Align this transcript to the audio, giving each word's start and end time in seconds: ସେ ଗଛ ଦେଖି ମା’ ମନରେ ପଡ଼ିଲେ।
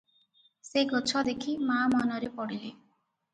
ସେ 0.67 0.83
ଗଛ 0.93 1.21
ଦେଖି 1.27 1.53
ମା’ 1.67 1.77
ମନରେ 1.93 2.31
ପଡ଼ିଲେ। 2.41 2.73